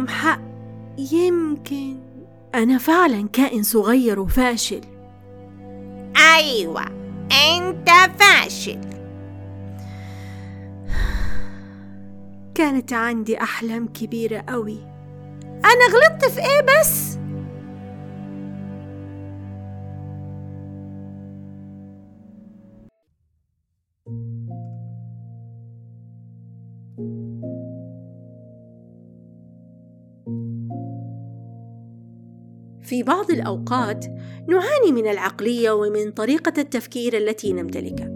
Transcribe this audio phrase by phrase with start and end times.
[0.00, 0.40] عندهم حق.
[0.98, 1.96] يمكن
[2.54, 4.80] أنا فعلا كائن صغير وفاشل
[6.36, 6.84] أيوة
[7.56, 8.80] أنت فاشل.
[12.54, 14.78] كانت عندي أحلام كبيرة أوي.
[15.44, 17.19] أنا غلطت في إيه بس؟
[32.90, 34.04] في بعض الأوقات
[34.48, 38.10] نعاني من العقلية ومن طريقة التفكير التي نمتلكها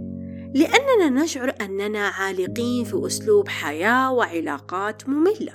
[0.54, 5.52] لأننا نشعر أننا عالقين في أسلوب حياة وعلاقات مملة.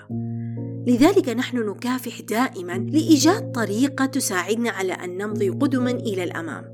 [0.87, 6.65] لذلك نحن نكافح دائما لإيجاد طريقة تساعدنا على أن نمضي قدما إلى الأمام.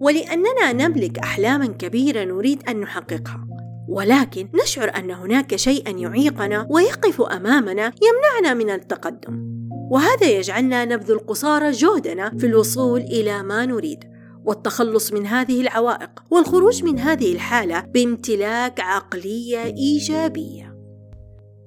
[0.00, 3.45] ولأننا نملك أحلاما كبيرة نريد أن نحققها.
[3.88, 9.56] ولكن نشعر أن هناك شيئا يعيقنا ويقف أمامنا يمنعنا من التقدم.
[9.90, 14.04] وهذا يجعلنا نبذل قصارى جهدنا في الوصول إلى ما نريد.
[14.44, 20.75] والتخلص من هذه العوائق والخروج من هذه الحالة بامتلاك عقلية إيجابية.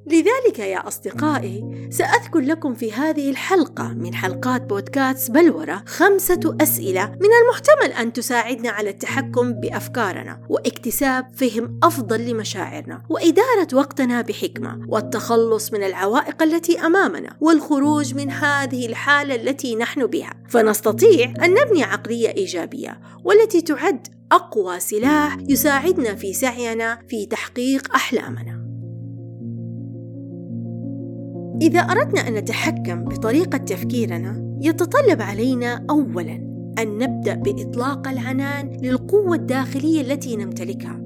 [0.10, 7.30] لذلك يا أصدقائي سأذكر لكم في هذه الحلقة من حلقات بودكاست بلورة خمسة أسئلة من
[7.42, 15.84] المحتمل أن تساعدنا على التحكم بأفكارنا واكتساب فهم أفضل لمشاعرنا وإدارة وقتنا بحكمة والتخلص من
[15.84, 20.34] العوائق التي أمامنا والخروج من هذه الحالة التي نحن بها.
[20.50, 28.69] فنستطيع أن نبني عقلية إيجابية والتي تعد أقوى سلاح يساعدنا في سعينا في تحقيق أحلامنا.
[31.62, 36.50] إذا أردنا أن نتحكم بطريقة تفكيرنا يتطلب علينا أولاً
[36.82, 41.02] أن نبدأ بإطلاق العنان للقوة الداخلية التي نمتلكها.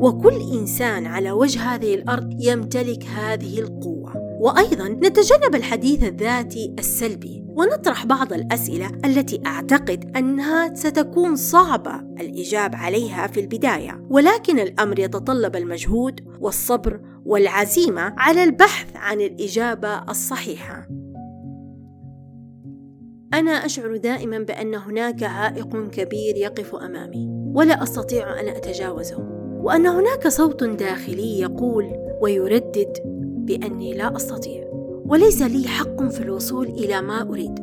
[0.00, 4.12] وكل إنسان على وجه هذه الأرض يمتلك هذه القوة.
[4.40, 13.26] وأيضا نتجنب الحديث الذاتي السلبي ونطرح بعض الأسئلة التي أعتقد أنها ستكون صعبة الإجابة عليها
[13.26, 14.06] في البداية.
[14.10, 20.88] ولكن الأمر يتطلب المجهود والصبر والعزيمة على البحث عن الإجابة الصحيحة.
[23.34, 29.18] أنا أشعر دائما بأن هناك عائق كبير يقف أمامي ولا أستطيع أن أتجاوزه
[29.62, 31.84] وأن هناك صوت داخلي يقول
[32.22, 32.92] ويردد
[33.46, 34.67] بأني لا أستطيع.
[35.08, 37.58] وليس لي حق في الوصول إلى ما أريد.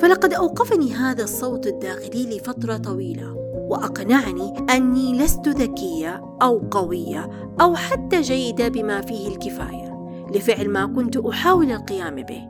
[0.00, 3.34] فلقد أوقفني هذا الصوت الداخلي لفترة طويلة
[3.68, 9.92] وأقنعني أني لست ذكية أو قوية أو حتى جيدة بما فيه الكفاية
[10.34, 12.48] لفعل ما كنت أحاول القيام به.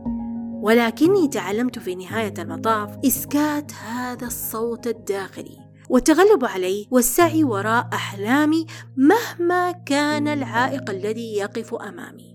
[0.62, 5.58] ولكني تعلمت في نهاية المطاف إسكات هذا الصوت الداخلي
[5.88, 12.31] والتغلب عليه والسعي وراء أحلامي مهما كان العائق الذي يقف أمامي.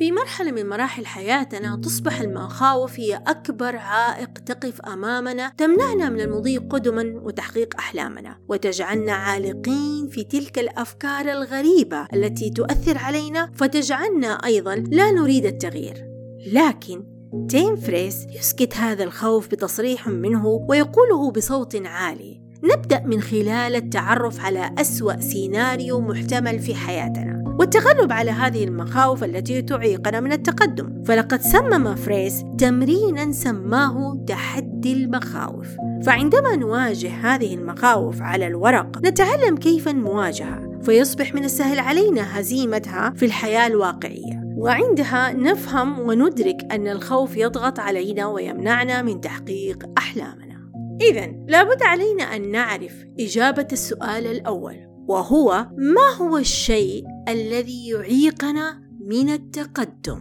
[0.00, 6.58] في مرحلة من مراحل حياتنا تصبح المخاوف هي أكبر عائق تقف أمامنا تمنعنا من المضي
[6.58, 8.38] قدما وتحقيق أحلامنا.
[8.48, 16.06] وتجعلنا عالقين في تلك الأفكار الغريبة التي تؤثر علينا فتجعلنا أيضا لا نريد التغيير.
[16.52, 17.04] لكن
[17.48, 22.40] تيم فريس يسكت هذا الخوف بتصريح منه ويقوله بصوت عالي.
[22.64, 27.39] نبدأ من خلال التعرف على أسوأ سيناريو محتمل في حياتنا.
[27.60, 31.02] والتغلب على هذه المخاوف التي تعيقنا من التقدم.
[31.04, 35.68] فلقد صمم فريس تمرينا سماه تحدي المخاوف.
[36.02, 40.80] فعندما نواجه هذه المخاوف على الورق نتعلم كيف نواجهها.
[40.82, 44.40] فيصبح من السهل علينا هزيمتها في الحياة الواقعية.
[44.56, 50.70] وعندها نفهم وندرك أن الخوف يضغط علينا ويمنعنا من تحقيق أحلامنا.
[51.10, 54.89] إذا لابد علينا أن نعرف إجابة السؤال الأول.
[55.10, 60.20] وهو ما هو الشيء الذي يعيقنا من التقدم.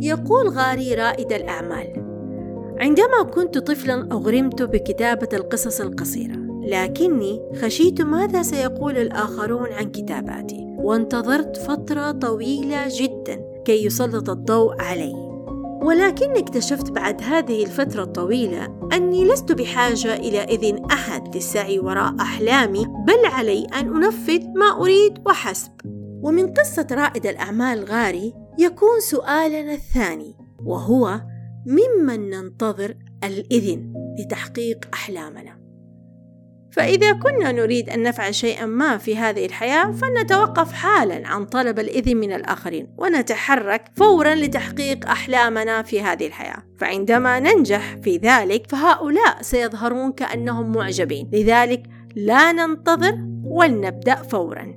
[0.00, 1.92] يقول غاري رائد الأعمال
[2.80, 11.56] عندما كنت طفلا أغرمت بكتابة القصص القصيرة لكني خشيت ماذا سيقول الآخرون عن كتاباتي وانتظرت
[11.56, 15.27] فترة طويلة جدا كي يسلط الضوء علي.
[15.82, 22.84] ولكني اكتشفت بعد هذه الفترة الطويلة أني لست بحاجة إلى إذن أحد للسعي وراء أحلامي
[22.84, 25.72] بل علي أن أنفذ ما أريد وحسب.
[26.22, 30.34] ومن قصة رائد الأعمال غاري يكون سؤالنا الثاني
[30.64, 31.20] وهو
[31.66, 35.67] ممن ننتظر الإذن لتحقيق أحلامنا؟
[36.78, 42.16] فإذا كنا نريد أن نفعل شيئا ما في هذه الحياة فلنتوقف حالا عن طلب الإذن
[42.16, 46.62] من الآخرين ونتحرك فورا لتحقيق أحلامنا في هذه الحياة.
[46.78, 51.30] فعندما ننجح في ذلك فهؤلاء سيظهرون كأنهم معجبين.
[51.32, 51.82] لذلك
[52.16, 54.74] لا ننتظر ولنبدأ فورا.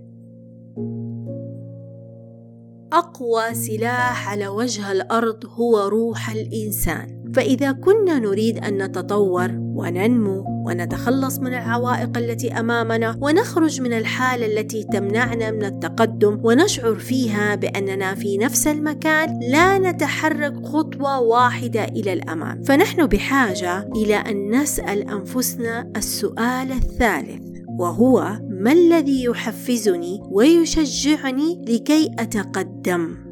[2.93, 7.31] أقوى سلاح على وجه الأرض هو روح الإنسان.
[7.35, 14.83] فإذا كنا نريد أن نتطور وننمو ونتخلص من العوائق التي أمامنا ونخرج من الحالة التي
[14.83, 22.63] تمنعنا من التقدم ونشعر فيها بأننا في نفس المكان لا نتحرك خطوة واحدة إلى الأمام.
[22.63, 33.30] فنحن بحاجة إلى أن نسأل أنفسنا السؤال الثالث وهو ما الذي يحفزني ويشجعني لكي أتقدم؟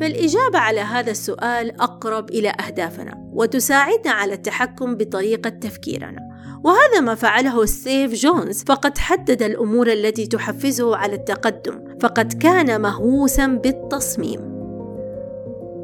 [0.00, 6.28] فالإجابة على هذا السؤال أقرب إلى أهدافنا وتساعدنا على التحكم بطريقة تفكيرنا.
[6.64, 13.46] وهذا ما فعله ستيف جونز فقد حدد الأمور التي تحفزه على التقدم فقد كان مهووسا
[13.46, 14.58] بالتصميم.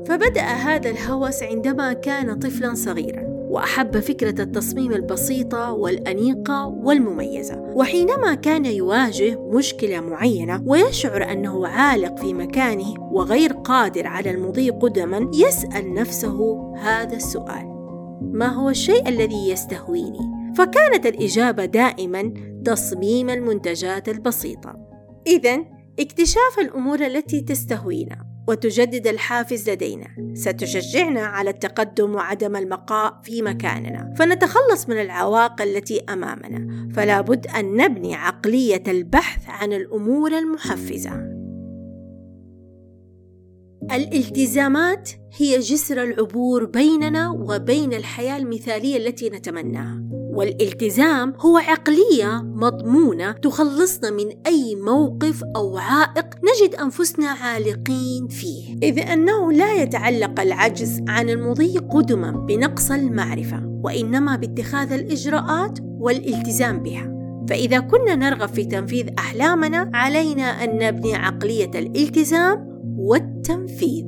[0.08, 3.23] فبدأ هذا الهوس عندما كان طفلا صغيرا.
[3.54, 7.60] وأحب فكرة التصميم البسيطة والأنيقة والمميزة.
[7.74, 15.30] وحينما كان يواجه مشكلة معينة ويشعر أنه عالق في مكانه وغير قادر على المضي قدما
[15.34, 17.74] يسأل نفسه هذا السؤال
[18.22, 22.34] ما هو الشيء الذي يستهويني؟ فكانت الإجابة دائما
[22.64, 24.74] تصميم المنتجات البسيطة.
[25.26, 25.64] اذا
[26.00, 28.33] اكتشاف الأمور التي تستهوينا.
[28.48, 30.06] وتجدد الحافز لدينا.
[30.34, 34.14] ستشجعنا على التقدم وعدم البقاء في مكاننا.
[34.18, 36.88] فنتخلص من العوائق التي أمامنا.
[36.94, 41.34] فلا بد أن نبني عقلية البحث عن الأمور المحفزة.
[43.92, 50.02] الالتزامات هي جسر العبور بيننا وبين الحياة المثالية التي نتمناها.
[50.34, 58.76] والالتزام هو عقلية مضمونة تخلصنا من أي موقف أو عائق نجد أنفسنا عالقين فيه.
[58.82, 67.14] إذ أنه لا يتعلق العجز عن المضي قدما بنقص المعرفة وإنما باتخاذ الإجراءات والالتزام بها.
[67.48, 74.04] فإذا كنا نرغب في تنفيذ أحلامنا علينا أن نبني عقلية الالتزام والتنفيذ.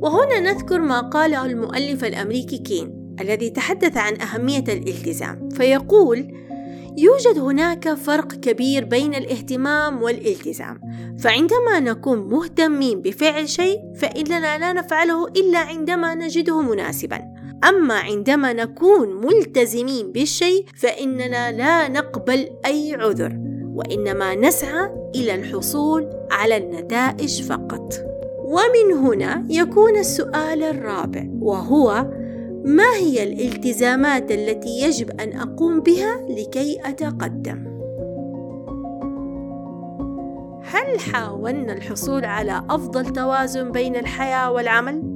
[0.00, 6.44] وهنا نذكر ما قاله المؤلف الأمريكي كين الذي تحدث عن أهمية الالتزام فيقول
[6.96, 10.80] يوجد هناك فرق كبير بين الاهتمام والالتزام
[11.18, 17.20] فعندما نكون مهتمين بفعل شيء فإننا لا نفعله إلا عندما نجده مناسبا.
[17.68, 23.32] أما عندما نكون ملتزمين بالشيء فإننا لا نقبل أي عذر
[23.74, 27.94] وإنما نسعى إلى الحصول على النتائج فقط.
[28.44, 32.06] ومن هنا يكون السؤال الرابع وهو
[32.64, 37.74] ما هي الالتزامات التي يجب أن أقوم بها لكي أتقدم؟
[40.64, 45.14] هل حاولنا الحصول على أفضل توازن بين الحياة والعمل؟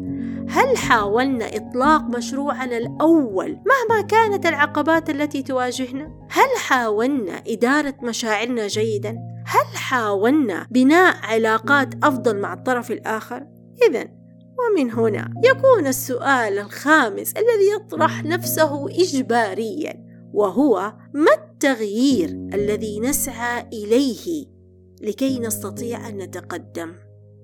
[0.50, 9.11] هل حاولنا إطلاق مشروعنا الأول مهما كانت العقبات التي تواجهنا؟ هل حاولنا إدارة مشاعرنا جيدا؟
[9.47, 13.47] هل حاولنا بناء علاقات أفضل مع الطرف الآخر؟
[13.89, 14.18] اذا
[14.58, 24.46] ومن هنا يكون السؤال الخامس الذي يطرح نفسه إجباريا وهو ما التغيير الذي نسعى إليه
[25.02, 26.94] لكي نستطيع أن نتقدم؟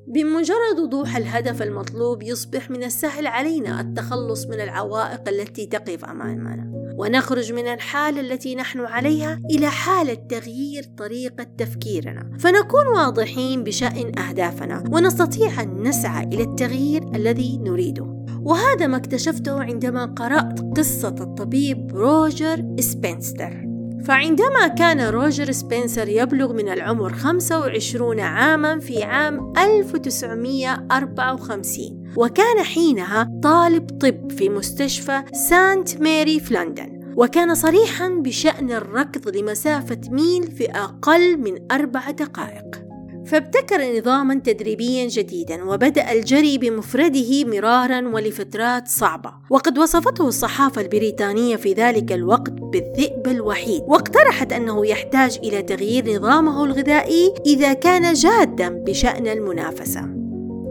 [0.07, 6.71] بمجرد وضوح الهدف المطلوب يصبح من السهل علينا التخلص من العوائق التي تقف أمامنا.
[6.99, 12.31] ونخرج من الحالة التي نحن عليها إلى حالة تغيير طريقة تفكيرنا.
[12.39, 18.27] فنكون واضحين بشأن أهدافنا ونستطيع أن نسعى إلى التغيير الذي نريده.
[18.43, 23.74] وهذا ما اكتشفته عندما قرأت قصة الطبيب روجر سبنستر.
[24.07, 33.91] فعندما كان روجر سبنسر يبلغ من العمر 25 عاما في عام 1954 وكان حينها طالب
[34.01, 41.37] طب في مستشفى سانت ماري في لندن وكان صريحا بشأن الركض لمسافة ميل في أقل
[41.37, 42.84] من أربع دقائق.
[43.27, 49.33] فابتكر نظاما تدريبيا جديدا وبدأ الجري بمفرده مرارا ولفترات صعبة.
[49.51, 53.83] وقد وصفته الصحافة البريطانية في ذلك الوقت بالذئب الوحيد.
[53.87, 60.01] واقترحت أنه يحتاج إلى تغيير نظامه الغذائي إذا كان جادا بشأن المنافسة.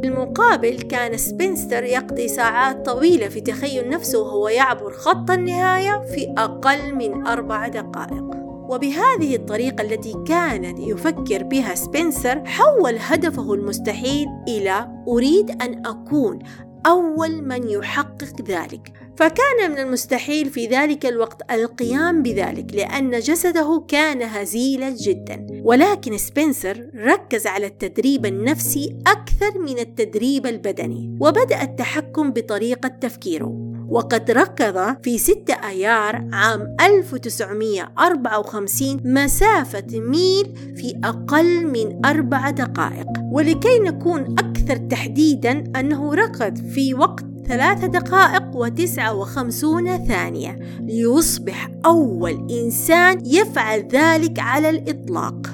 [0.01, 6.95] بالمقابل كان سبنستر يقضي ساعات طويلة في تخيل نفسه وهو يعبر خط النهاية في أقل
[6.95, 8.42] من أربع دقائق.
[8.69, 16.39] وبهذه الطريقة التي كان يفكر بها سبنسر حول هدفه المستحيل إلى أريد أن أكون
[16.85, 18.93] أول من يحقق ذلك.
[19.17, 25.47] فكان من المستحيل في ذلك الوقت القيام بذلك لأن جسده كان هزيلا جدا.
[25.63, 33.72] ولكن سبنسر ركز على التدريب النفسي أكثر من التدريب البدني وبدأ التحكم بطريقة تفكيره.
[33.93, 43.07] وقد ركض في 6 أيار عام 1954 مسافة ميل في أقل من أربع دقائق.
[43.31, 50.59] ولكي نكون أكثر تحديدا أنه رقد في وقت ثلاث دقائق وتسعة وخمسون ثانية.
[50.79, 55.47] ليصبح أول إنسان يفعل ذلك على الإطلاق.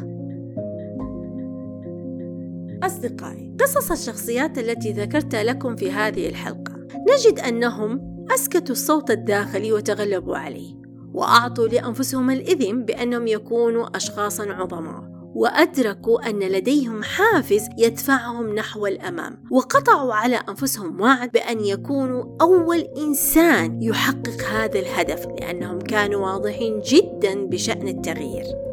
[2.84, 6.80] أصدقائي قصص الشخصيات التي ذكرتها لكم في هذه الحلقة.
[7.10, 10.76] نجد أنهم أسكتوا الصوت الداخلي وتغلبوا عليه
[11.14, 20.14] وأعطوا لأنفسهم الإذن بأنهم يكونوا أشخاصا عظماء وأدركوا أن لديهم حافز يدفعهم نحو الأمام وقطعوا
[20.14, 27.88] على أنفسهم وعد بأن يكونوا أول إنسان يحقق هذا الهدف لأنهم كانوا واضحين جدا بشأن
[27.88, 28.69] التغيير.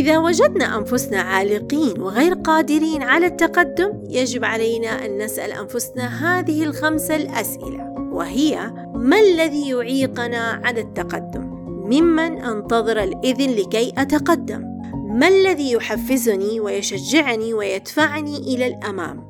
[0.00, 6.06] إذا وجدنا أنفسنا عالقين وغير قادرين على التقدم يجب علينا أن نسأل أنفسنا
[6.40, 14.62] هذه الخمسة الأسئلة وهي ما الذي يعيقنا على التقدم؟ ممن أنتظر الإذن لكي أتقدم
[15.10, 19.29] ما الذي يحفزني ويشجعني ويدفعني إلى الأمام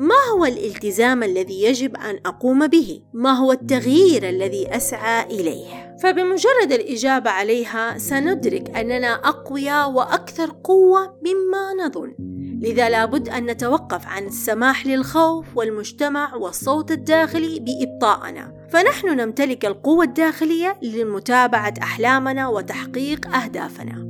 [0.00, 6.72] ما هو الالتزام الذي يجب أن أقوم به؟ ما هو التغيير الذي أسعى إليه؟ فبمجرد
[6.72, 12.14] الإجابة عليها سندرك أننا أقوياء وأكثر قوة مما نظن
[12.62, 20.76] لذا لابد أن نتوقف عن السماح للخوف والمجتمع والصوت الداخلي بإبطائنا فنحن نمتلك القوة الداخلية
[20.82, 24.09] لمتابعة أحلامنا وتحقيق أهدافنا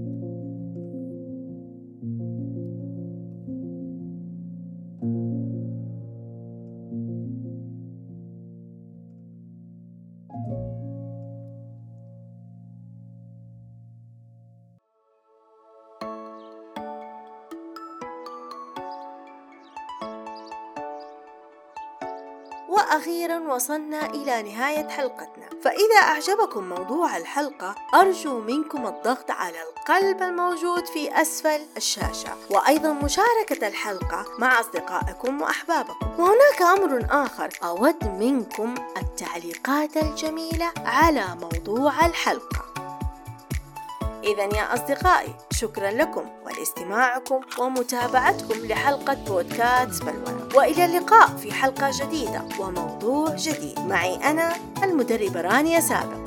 [22.80, 25.48] وأخيرا وصلنا إلى نهاية حلقتنا.
[25.64, 32.30] فإذا أعجبكم موضوع الحلقة أرجو منكم الضغط على القلب الموجود في أسفل الشاشة.
[32.50, 36.06] وأيضا مشاركة الحلقة مع أصدقائكم وأحبابكم.
[36.18, 42.69] وهناك أمر آخر أود منكم التعليقات الجميلة على موضوع الحلقة.
[44.24, 52.42] إذا يا أصدقائي شكرا لكم ولاستماعكم ومتابعتكم لحلقة بودكاست بلونة وإلى اللقاء في حلقة جديدة
[52.60, 53.78] وموضوع جديد.
[53.78, 56.19] معي أنا المدربة رانيا سابق.